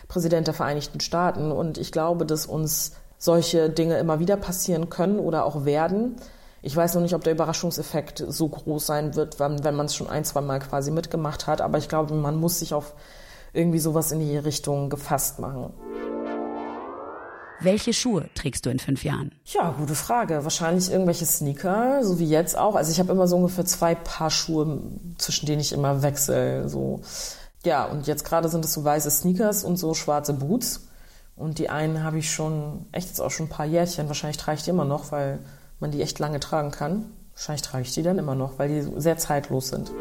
Präsident 0.08 0.48
der 0.48 0.56
Vereinigten 0.56 1.00
Staaten. 1.00 1.52
Und 1.52 1.78
ich 1.78 1.92
glaube, 1.92 2.26
dass 2.26 2.48
uns 2.48 2.94
solche 3.20 3.70
Dinge 3.70 4.00
immer 4.00 4.20
wieder 4.20 4.36
passieren 4.36 4.90
können 4.90 5.20
oder 5.20 5.46
auch 5.46 5.64
werden. 5.64 6.16
Ich 6.64 6.76
weiß 6.76 6.94
noch 6.94 7.02
nicht, 7.02 7.16
ob 7.16 7.24
der 7.24 7.34
Überraschungseffekt 7.34 8.24
so 8.28 8.48
groß 8.48 8.86
sein 8.86 9.16
wird, 9.16 9.40
wenn, 9.40 9.64
wenn 9.64 9.76
man 9.76 9.88
es 9.88 9.96
schon 9.96 10.10
ein, 10.10 10.24
zwei 10.24 10.42
Mal 10.42 10.60
quasi 10.60 10.92
mitgemacht 10.92 11.48
hat. 11.48 11.60
Aber 11.60 11.80
ich 11.80 11.90
glaube, 11.90 12.14
man 12.14 12.36
muss 12.36 12.60
sich 12.60 12.74
auf 12.74 12.94
irgendwie 13.52 13.80
sowas 13.80 14.12
in 14.12 14.20
die 14.20 14.38
Richtung 14.38 14.90
gefasst 14.90 15.40
machen. 15.40 15.74
Welche 17.60 17.94
Schuhe 17.94 18.28
trägst 18.34 18.66
du 18.66 18.70
in 18.70 18.80
fünf 18.80 19.04
Jahren? 19.04 19.34
Ja, 19.46 19.76
gute 19.78 19.96
Frage. 19.96 20.44
Wahrscheinlich 20.44 20.92
irgendwelche 20.92 21.26
Sneaker, 21.26 22.04
so 22.04 22.20
wie 22.20 22.28
jetzt 22.28 22.58
auch. 22.58 22.76
Also 22.76 22.92
ich 22.92 23.00
habe 23.00 23.12
immer 23.12 23.28
so 23.28 23.38
ungefähr 23.38 23.66
zwei 23.66 23.94
Paar 23.94 24.32
Schuhe, 24.32 24.82
zwischen 25.18 25.46
denen 25.46 25.62
ich 25.62 25.74
immer 25.74 26.02
wechsle. 26.02 26.70
So. 26.70 27.02
Ja, 27.64 27.86
und 27.86 28.08
jetzt 28.08 28.26
gerade 28.26 28.50
sind 28.50 28.66
es 28.66 28.74
so 28.74 28.84
weiße 28.84 29.12
Sneakers 29.12 29.64
und 29.64 29.78
so 29.78 29.94
schwarze 29.94 30.34
Boots. 30.34 30.88
Und 31.36 31.60
die 31.60 31.70
einen 31.70 32.04
habe 32.04 32.20
ich 32.20 32.32
schon, 32.32 32.86
echt 32.92 33.08
jetzt 33.08 33.22
auch 33.22 33.32
schon 33.32 33.48
ein 33.48 33.50
paar 33.50 33.66
Jährchen. 33.66 34.08
Wahrscheinlich 34.08 34.38
trage 34.38 34.58
ich 34.58 34.64
die 34.64 34.72
immer 34.72 34.86
noch, 34.86 35.12
weil 35.12 35.40
man 35.82 35.92
die 35.92 36.02
echt 36.02 36.20
lange 36.20 36.40
tragen 36.40 36.72
kann. 36.72 37.12
Wahrscheinlich 37.34 37.62
trage 37.64 37.84
ich 37.84 37.94
die 37.94 38.04
dann 38.04 38.18
immer 38.18 38.36
noch, 38.36 38.60
weil 38.60 38.70
die 38.70 39.02
sehr 39.02 39.18
zeitlos 39.18 39.70
sind. 39.70 39.92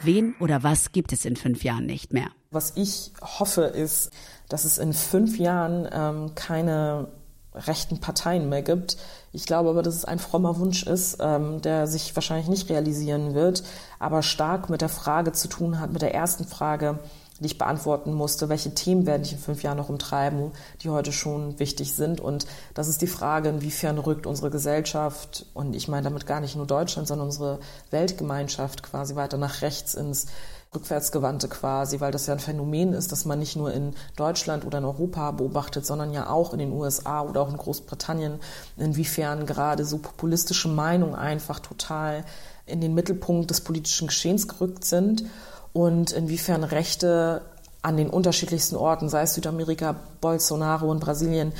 Wen 0.00 0.34
oder 0.40 0.62
was 0.62 0.92
gibt 0.92 1.12
es 1.12 1.24
in 1.24 1.36
fünf 1.36 1.64
Jahren 1.64 1.86
nicht 1.86 2.12
mehr? 2.12 2.28
Was 2.50 2.72
ich 2.76 3.12
hoffe, 3.20 3.62
ist, 3.62 4.10
dass 4.48 4.64
es 4.64 4.78
in 4.78 4.92
fünf 4.92 5.38
Jahren 5.38 5.88
ähm, 5.92 6.34
keine 6.34 7.08
rechten 7.54 8.00
Parteien 8.00 8.48
mehr 8.48 8.62
gibt. 8.62 8.96
Ich 9.32 9.46
glaube 9.46 9.70
aber, 9.70 9.82
dass 9.82 9.94
es 9.94 10.04
ein 10.04 10.18
frommer 10.18 10.58
Wunsch 10.58 10.82
ist, 10.84 11.18
ähm, 11.20 11.60
der 11.60 11.86
sich 11.86 12.14
wahrscheinlich 12.16 12.48
nicht 12.48 12.70
realisieren 12.70 13.34
wird, 13.34 13.62
aber 13.98 14.22
stark 14.22 14.70
mit 14.70 14.80
der 14.80 14.88
Frage 14.88 15.32
zu 15.32 15.48
tun 15.48 15.78
hat, 15.78 15.92
mit 15.92 16.02
der 16.02 16.14
ersten 16.14 16.46
Frage, 16.46 16.98
die 17.42 17.46
ich 17.46 17.58
beantworten 17.58 18.12
musste, 18.12 18.48
welche 18.48 18.74
Themen 18.74 19.06
werde 19.06 19.24
ich 19.24 19.32
in 19.32 19.38
fünf 19.38 19.62
Jahren 19.62 19.76
noch 19.76 19.88
umtreiben, 19.88 20.52
die 20.80 20.90
heute 20.90 21.12
schon 21.12 21.58
wichtig 21.58 21.94
sind. 21.94 22.20
Und 22.20 22.46
das 22.74 22.88
ist 22.88 23.02
die 23.02 23.06
Frage, 23.06 23.48
inwiefern 23.48 23.98
rückt 23.98 24.26
unsere 24.26 24.50
Gesellschaft, 24.50 25.46
und 25.54 25.74
ich 25.74 25.88
meine 25.88 26.04
damit 26.04 26.26
gar 26.26 26.40
nicht 26.40 26.56
nur 26.56 26.66
Deutschland, 26.66 27.08
sondern 27.08 27.26
unsere 27.26 27.58
Weltgemeinschaft 27.90 28.82
quasi 28.82 29.16
weiter 29.16 29.36
nach 29.36 29.62
rechts 29.62 29.94
ins 29.94 30.26
rückwärtsgewandte 30.74 31.48
quasi, 31.48 32.00
weil 32.00 32.12
das 32.12 32.26
ja 32.26 32.34
ein 32.34 32.40
Phänomen 32.40 32.94
ist, 32.94 33.12
das 33.12 33.24
man 33.24 33.38
nicht 33.38 33.56
nur 33.56 33.72
in 33.72 33.94
Deutschland 34.16 34.64
oder 34.64 34.78
in 34.78 34.84
Europa 34.84 35.30
beobachtet, 35.32 35.84
sondern 35.84 36.12
ja 36.12 36.30
auch 36.30 36.52
in 36.52 36.58
den 36.58 36.72
USA 36.72 37.22
oder 37.22 37.42
auch 37.42 37.50
in 37.50 37.58
Großbritannien, 37.58 38.40
inwiefern 38.78 39.44
gerade 39.44 39.84
so 39.84 39.98
populistische 39.98 40.68
Meinungen 40.68 41.14
einfach 41.14 41.60
total 41.60 42.24
in 42.66 42.80
den 42.80 42.94
Mittelpunkt 42.94 43.50
des 43.50 43.60
politischen 43.60 44.08
Geschehens 44.08 44.48
gerückt 44.48 44.84
sind 44.84 45.24
und 45.72 46.12
inwiefern 46.12 46.64
Rechte 46.64 47.42
an 47.82 47.96
den 47.96 48.10
unterschiedlichsten 48.10 48.76
Orten, 48.76 49.08
sei 49.08 49.22
es 49.22 49.34
Südamerika, 49.34 49.96
Bolsonaro 50.20 50.90
und 50.90 51.00
Brasilien, 51.00 51.52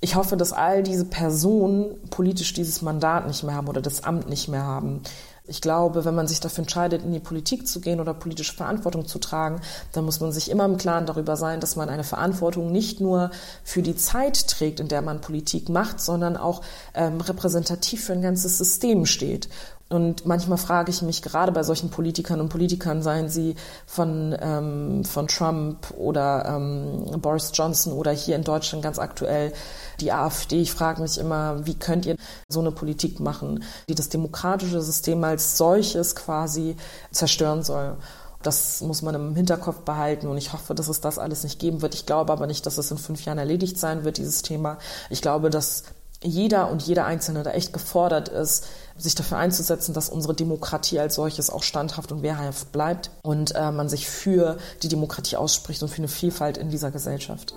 ich 0.00 0.16
hoffe, 0.16 0.36
dass 0.36 0.52
all 0.52 0.82
diese 0.82 1.06
Personen 1.06 1.96
politisch 2.10 2.52
dieses 2.52 2.82
Mandat 2.82 3.26
nicht 3.26 3.42
mehr 3.42 3.54
haben 3.54 3.68
oder 3.68 3.80
das 3.80 4.04
Amt 4.04 4.28
nicht 4.28 4.48
mehr 4.48 4.62
haben. 4.62 5.00
Ich 5.46 5.60
glaube, 5.60 6.04
wenn 6.04 6.14
man 6.14 6.26
sich 6.26 6.40
dafür 6.40 6.62
entscheidet, 6.62 7.02
in 7.02 7.12
die 7.12 7.20
Politik 7.20 7.66
zu 7.66 7.80
gehen 7.80 8.00
oder 8.00 8.12
politische 8.12 8.54
Verantwortung 8.54 9.06
zu 9.06 9.18
tragen, 9.18 9.60
dann 9.92 10.04
muss 10.04 10.20
man 10.20 10.32
sich 10.32 10.50
immer 10.50 10.64
im 10.64 10.78
Klaren 10.78 11.06
darüber 11.06 11.36
sein, 11.36 11.60
dass 11.60 11.76
man 11.76 11.88
eine 11.88 12.04
Verantwortung 12.04 12.72
nicht 12.72 13.00
nur 13.00 13.30
für 13.62 13.82
die 13.82 13.96
Zeit 13.96 14.48
trägt, 14.48 14.80
in 14.80 14.88
der 14.88 15.00
man 15.02 15.20
Politik 15.20 15.68
macht, 15.68 16.00
sondern 16.00 16.36
auch 16.36 16.62
ähm, 16.94 17.20
repräsentativ 17.20 18.04
für 18.04 18.14
ein 18.14 18.22
ganzes 18.22 18.58
System 18.58 19.06
steht. 19.06 19.48
Und 19.94 20.26
manchmal 20.26 20.58
frage 20.58 20.90
ich 20.90 21.02
mich 21.02 21.22
gerade 21.22 21.52
bei 21.52 21.62
solchen 21.62 21.88
Politikern 21.88 22.40
und 22.40 22.48
Politikern, 22.48 23.00
seien 23.00 23.28
sie 23.28 23.54
von, 23.86 24.36
ähm, 24.40 25.04
von 25.04 25.28
Trump 25.28 25.94
oder 25.96 26.46
ähm, 26.46 27.20
Boris 27.20 27.52
Johnson 27.54 27.92
oder 27.92 28.10
hier 28.10 28.34
in 28.34 28.42
Deutschland 28.42 28.82
ganz 28.82 28.98
aktuell 28.98 29.52
die 30.00 30.10
AfD, 30.10 30.62
ich 30.62 30.72
frage 30.72 31.00
mich 31.00 31.16
immer, 31.16 31.64
wie 31.64 31.74
könnt 31.74 32.06
ihr 32.06 32.16
so 32.48 32.58
eine 32.58 32.72
Politik 32.72 33.20
machen, 33.20 33.62
die 33.88 33.94
das 33.94 34.08
demokratische 34.08 34.82
System 34.82 35.22
als 35.22 35.56
solches 35.56 36.16
quasi 36.16 36.74
zerstören 37.12 37.62
soll. 37.62 37.96
Das 38.42 38.80
muss 38.80 39.00
man 39.02 39.14
im 39.14 39.36
Hinterkopf 39.36 39.82
behalten 39.82 40.26
und 40.26 40.38
ich 40.38 40.52
hoffe, 40.52 40.74
dass 40.74 40.88
es 40.88 41.02
das 41.02 41.20
alles 41.20 41.44
nicht 41.44 41.60
geben 41.60 41.82
wird. 41.82 41.94
Ich 41.94 42.04
glaube 42.04 42.32
aber 42.32 42.48
nicht, 42.48 42.66
dass 42.66 42.78
es 42.78 42.90
in 42.90 42.98
fünf 42.98 43.24
Jahren 43.24 43.38
erledigt 43.38 43.78
sein 43.78 44.02
wird, 44.02 44.18
dieses 44.18 44.42
Thema. 44.42 44.78
Ich 45.08 45.22
glaube, 45.22 45.50
dass 45.50 45.84
jeder 46.24 46.70
und 46.70 46.82
jeder 46.82 47.04
Einzelne 47.04 47.42
da 47.42 47.50
echt 47.50 47.72
gefordert 47.72 48.28
ist, 48.28 48.66
sich 48.96 49.14
dafür 49.14 49.38
einzusetzen, 49.38 49.92
dass 49.92 50.08
unsere 50.08 50.34
Demokratie 50.34 50.98
als 50.98 51.16
solches 51.16 51.50
auch 51.50 51.62
standhaft 51.62 52.12
und 52.12 52.22
wehrhaft 52.22 52.72
bleibt 52.72 53.10
und 53.22 53.54
äh, 53.54 53.70
man 53.70 53.88
sich 53.88 54.08
für 54.08 54.56
die 54.82 54.88
Demokratie 54.88 55.36
ausspricht 55.36 55.82
und 55.82 55.88
für 55.88 55.98
eine 55.98 56.08
Vielfalt 56.08 56.56
in 56.56 56.70
dieser 56.70 56.90
Gesellschaft. 56.90 57.54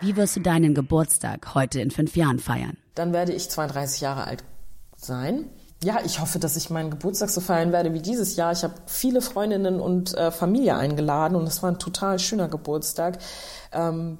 Wie 0.00 0.16
wirst 0.16 0.36
du 0.36 0.40
deinen 0.40 0.74
Geburtstag 0.74 1.54
heute 1.54 1.80
in 1.80 1.90
fünf 1.90 2.16
Jahren 2.16 2.38
feiern? 2.38 2.76
Dann 2.94 3.12
werde 3.12 3.32
ich 3.32 3.50
32 3.50 4.00
Jahre 4.02 4.24
alt 4.24 4.44
sein. 4.96 5.46
Ja, 5.82 5.98
ich 6.04 6.20
hoffe, 6.20 6.38
dass 6.38 6.56
ich 6.56 6.70
meinen 6.70 6.90
Geburtstag 6.90 7.30
so 7.30 7.40
feiern 7.40 7.72
werde 7.72 7.92
wie 7.92 8.00
dieses 8.00 8.36
Jahr. 8.36 8.52
Ich 8.52 8.64
habe 8.64 8.74
viele 8.86 9.20
Freundinnen 9.20 9.80
und 9.80 10.14
äh, 10.14 10.30
Familie 10.30 10.76
eingeladen 10.76 11.36
und 11.36 11.46
es 11.46 11.62
war 11.62 11.70
ein 11.70 11.78
total 11.78 12.18
schöner 12.18 12.48
Geburtstag. 12.48 13.18
Ähm, 13.72 14.18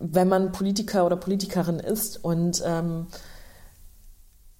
wenn 0.00 0.28
man 0.28 0.52
Politiker 0.52 1.06
oder 1.06 1.16
Politikerin 1.16 1.78
ist 1.78 2.22
und 2.22 2.62
ähm, 2.64 3.06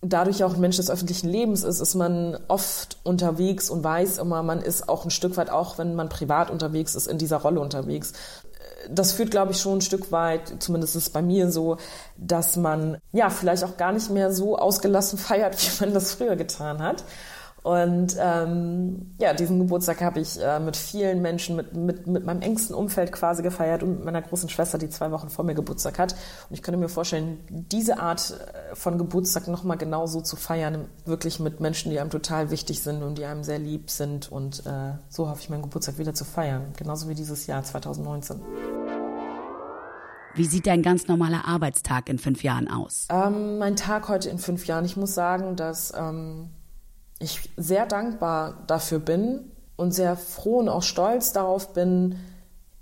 dadurch 0.03 0.43
auch 0.43 0.55
ein 0.55 0.61
Mensch 0.61 0.77
des 0.77 0.91
öffentlichen 0.91 1.29
Lebens 1.29 1.63
ist, 1.63 1.81
ist 1.81 1.95
man 1.95 2.37
oft 2.49 2.99
unterwegs 3.05 3.71
und 3.71 3.85
weiß 3.85 4.19
immer, 4.19 4.43
man 4.43 4.61
ist 4.61 4.89
auch 4.89 5.05
ein 5.05 5.11
Stück 5.11 5.37
weit, 5.37 5.49
auch 5.49 5.79
wenn 5.79 5.95
man 5.95 6.09
privat 6.09 6.51
unterwegs 6.51 6.95
ist, 6.95 7.07
in 7.07 7.19
dieser 7.19 7.39
Rolle 7.39 7.61
unterwegs. 7.61 8.13
Das 8.91 9.13
führt, 9.13 9.31
glaube 9.31 9.53
ich, 9.53 9.61
schon 9.61 9.79
ein 9.79 9.81
Stück 9.81 10.11
weit, 10.11 10.57
zumindest 10.59 10.97
ist 10.97 11.05
es 11.05 11.11
bei 11.11 11.23
mir 11.23 11.53
so, 11.53 11.77
dass 12.17 12.57
man 12.57 12.99
ja 13.13 13.31
vielleicht 13.31 13.63
auch 13.63 13.77
gar 13.77 13.93
nicht 13.93 14.11
mehr 14.11 14.33
so 14.33 14.59
ausgelassen 14.59 15.19
feiert, 15.21 15.57
wie 15.57 15.85
man 15.85 15.95
das 15.95 16.15
früher 16.15 16.35
getan 16.35 16.83
hat. 16.83 17.05
Und 17.63 18.17
ähm, 18.19 19.15
ja, 19.19 19.35
diesen 19.35 19.61
Geburtstag 19.61 20.01
habe 20.01 20.19
ich 20.19 20.41
äh, 20.43 20.59
mit 20.59 20.77
vielen 20.77 21.23
Menschen, 21.23 21.55
mit, 21.55 21.77
mit, 21.77 22.07
mit 22.09 22.25
meinem 22.25 22.43
engsten 22.43 22.75
Umfeld 22.75 23.13
quasi 23.13 23.45
gefeiert 23.45 23.85
und 23.85 23.91
mit 23.91 24.05
meiner 24.05 24.21
großen 24.21 24.49
Schwester, 24.49 24.79
die 24.79 24.89
zwei 24.89 25.13
Wochen 25.13 25.29
vor 25.29 25.45
mir 25.45 25.55
Geburtstag 25.55 26.01
hat. 26.01 26.13
Und 26.13 26.55
ich 26.55 26.63
könnte 26.63 26.81
mir 26.81 26.89
vorstellen, 26.89 27.39
diese 27.49 28.01
Art 28.01 28.33
äh, 28.33 28.75
von 28.75 28.99
Geburtstag 28.99 29.47
nochmal 29.47 29.77
genau 29.77 30.09
so 30.09 30.21
zu 30.21 30.35
feiern, 30.35 30.87
wirklich 31.05 31.39
mit 31.39 31.61
Menschen, 31.61 31.93
die 31.93 32.01
einem 32.01 32.11
total 32.11 32.51
wichtig 32.51 32.83
sind 32.83 33.01
und 33.01 33.17
die 33.17 33.25
einem 33.25 33.45
sehr 33.45 33.61
lieb 33.61 33.91
sind. 33.91 34.33
Und 34.33 34.67
äh, 34.67 34.95
so 35.09 35.29
hoffe 35.29 35.41
ich, 35.43 35.49
meinen 35.49 35.63
Geburtstag 35.63 35.99
wieder 35.99 36.15
zu 36.15 36.25
feiern. 36.25 36.73
Genauso 36.77 37.09
wie 37.09 37.15
dieses 37.15 37.47
Jahr 37.47 37.63
2019. 37.63 38.41
Wie 40.35 40.47
sieht 40.47 40.67
dein 40.67 40.83
ganz 40.83 41.07
normaler 41.07 41.47
Arbeitstag 41.47 42.09
in 42.09 42.19
fünf 42.19 42.43
Jahren 42.43 42.69
aus? 42.69 43.07
Ähm, 43.09 43.59
mein 43.59 43.77
Tag 43.77 44.09
heute 44.09 44.31
in 44.31 44.39
fünf 44.39 44.67
Jahren. 44.67 44.85
Ich 44.85 44.97
muss 44.97 45.15
sagen, 45.15 45.55
dass... 45.55 45.93
Ähm, 45.97 46.51
ich 47.23 47.51
sehr 47.57 47.87
dankbar 47.87 48.65
dafür 48.67 48.99
bin 48.99 49.51
und 49.77 49.93
sehr 49.93 50.17
froh 50.17 50.59
und 50.59 50.69
auch 50.69 50.83
stolz 50.83 51.33
darauf 51.33 51.73
bin, 51.73 52.17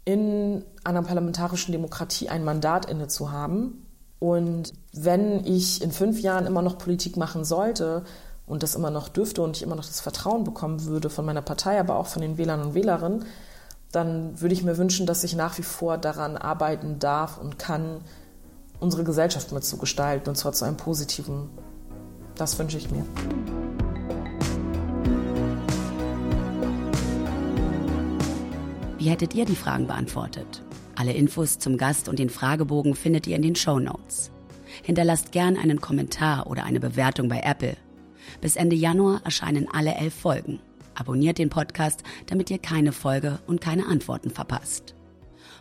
in 0.05 0.65
einer 0.83 1.03
parlamentarischen 1.03 1.73
Demokratie 1.73 2.29
ein 2.29 2.45
Mandat 2.45 2.91
inne 2.91 3.09
zu 3.09 3.31
haben. 3.31 3.87
Und 4.19 4.73
wenn 4.93 5.45
ich 5.47 5.83
in 5.83 5.93
fünf 5.93 6.21
Jahren 6.21 6.47
immer 6.47 6.63
noch 6.63 6.79
Politik 6.79 7.17
machen 7.17 7.45
sollte 7.45 8.05
und 8.47 8.63
das 8.63 8.75
immer 8.75 8.91
noch 8.91 9.09
dürfte 9.09 9.43
und 9.43 9.57
ich 9.57 9.63
immer 9.63 9.77
noch 9.77 9.87
das 9.87 10.01
Vertrauen 10.01 10.45
bekommen 10.45 10.85
würde 10.85 11.11
von 11.11 11.25
meiner 11.25 11.43
Partei, 11.43 11.79
aber 11.79 11.97
auch 11.97 12.07
von 12.07 12.23
den 12.23 12.37
Wählern 12.37 12.61
und 12.61 12.75
Wählerinnen, 12.75 13.25
dann 13.93 14.41
würde 14.41 14.55
ich 14.55 14.63
mir 14.63 14.79
wünschen, 14.79 15.07
dass 15.07 15.25
ich 15.25 15.35
nach 15.35 15.59
wie 15.59 15.63
vor 15.63 15.99
daran 15.99 16.37
arbeiten 16.37 16.99
darf 16.99 17.39
und 17.39 17.59
kann, 17.59 18.01
unsere 18.79 19.05
Gesellschaft 19.05 19.53
mitzugestalten 19.53 20.31
und 20.31 20.37
zwar 20.37 20.53
zu 20.53 20.65
einem 20.65 20.77
positiven. 20.77 21.51
Das 22.35 22.59
wünsche 22.59 22.79
ich 22.79 22.91
mir. 22.91 23.05
Wie 29.01 29.09
hättet 29.09 29.35
ihr 29.35 29.47
die 29.47 29.57
Fragen 29.57 29.87
beantwortet? 29.87 30.63
Alle 30.95 31.15
Infos 31.15 31.59
zum 31.59 31.79
Gast 31.79 32.07
und 32.07 32.19
den 32.19 32.29
Fragebogen 32.29 32.95
findet 32.95 33.27
ihr 33.27 33.35
in 33.35 33.41
den 33.41 33.57
Show 33.57 33.79
Notes. 33.79 34.31
Hinterlasst 34.83 35.33
gern 35.33 35.57
einen 35.57 35.81
Kommentar 35.81 36.47
oder 36.49 36.65
eine 36.65 36.81
Bewertung 36.81 37.31
bei 37.31 37.41
Apple. 37.41 37.79
Bis 38.43 38.57
Ende 38.57 38.77
Januar 38.77 39.23
erscheinen 39.25 39.69
alle 39.73 39.95
elf 39.95 40.13
Folgen. 40.13 40.61
Abonniert 40.95 41.39
den 41.39 41.49
Podcast, 41.49 42.03
damit 42.27 42.51
ihr 42.51 42.59
keine 42.59 42.93
Folge 42.93 43.39
und 43.47 43.63
keine 43.63 43.87
Antworten 43.87 44.29
verpasst. 44.29 44.95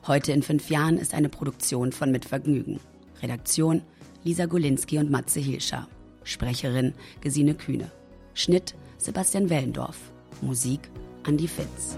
Heute 0.05 0.33
in 0.33 0.43
fünf 0.43 0.69
Jahren 0.69 0.97
ist 0.97 1.13
eine 1.13 1.29
Produktion 1.29 1.93
von 1.93 2.11
Mitvergnügen. 2.11 2.81
Redaktion 3.21 3.83
Lisa 4.25 4.47
Golinski 4.47 4.97
und 4.97 5.11
Matze 5.11 5.39
Hilscher. 5.39 5.87
Sprecherin 6.25 6.93
Gesine 7.21 7.55
Kühne. 7.55 7.89
Schnitt 8.33 8.75
Sebastian 8.97 9.49
Wellendorf. 9.49 9.97
Musik 10.41 10.91
Andi 11.23 11.47
Fitz. 11.47 11.97